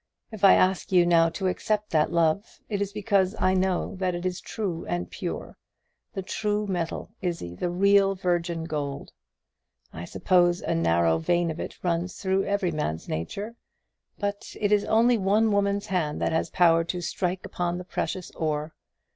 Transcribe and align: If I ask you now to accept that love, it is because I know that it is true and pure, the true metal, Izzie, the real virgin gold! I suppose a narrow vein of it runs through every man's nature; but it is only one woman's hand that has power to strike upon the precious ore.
If 0.31 0.43
I 0.43 0.55
ask 0.55 0.91
you 0.91 1.05
now 1.05 1.29
to 1.29 1.45
accept 1.45 1.91
that 1.91 2.11
love, 2.11 2.59
it 2.69 2.81
is 2.81 2.91
because 2.91 3.35
I 3.39 3.53
know 3.53 3.93
that 3.97 4.15
it 4.15 4.25
is 4.25 4.41
true 4.41 4.83
and 4.87 5.07
pure, 5.11 5.59
the 6.13 6.23
true 6.23 6.65
metal, 6.65 7.11
Izzie, 7.21 7.53
the 7.53 7.69
real 7.69 8.15
virgin 8.15 8.63
gold! 8.63 9.11
I 9.93 10.05
suppose 10.05 10.59
a 10.61 10.73
narrow 10.73 11.19
vein 11.19 11.51
of 11.51 11.59
it 11.59 11.77
runs 11.83 12.15
through 12.15 12.45
every 12.45 12.71
man's 12.71 13.07
nature; 13.07 13.53
but 14.17 14.55
it 14.59 14.71
is 14.71 14.85
only 14.85 15.19
one 15.19 15.51
woman's 15.51 15.85
hand 15.85 16.19
that 16.19 16.31
has 16.31 16.49
power 16.49 16.83
to 16.85 16.99
strike 17.01 17.45
upon 17.45 17.77
the 17.77 17.85
precious 17.85 18.31
ore. 18.31 18.73